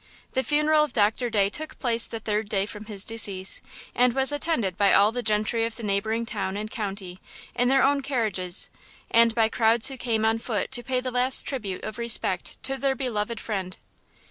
The 0.33 0.41
funeral 0.41 0.83
of 0.83 0.93
Doctor 0.93 1.29
Day 1.29 1.51
took 1.51 1.77
place 1.77 2.07
the 2.07 2.19
third 2.19 2.49
day 2.49 2.65
from 2.65 2.85
his 2.85 3.05
decease, 3.05 3.61
and 3.93 4.13
was 4.13 4.31
attended 4.31 4.75
by 4.75 4.93
all 4.93 5.11
the 5.11 5.21
gentry 5.21 5.63
of 5.63 5.75
the 5.75 5.83
neighboring 5.83 6.25
town 6.25 6.57
and 6.57 6.71
county 6.71 7.19
in 7.53 7.67
their 7.69 7.83
own 7.83 8.01
carriages, 8.01 8.67
and 9.11 9.35
by 9.35 9.47
crowds 9.47 9.89
who 9.89 9.97
came 9.97 10.25
on 10.25 10.39
foot 10.39 10.71
to 10.71 10.81
pay 10.81 11.01
the 11.01 11.11
last 11.11 11.43
tribute 11.45 11.83
of 11.83 11.99
respect 11.99 12.57
to 12.63 12.77
their 12.77 12.95
beloved 12.95 13.39
friend. 13.39 13.77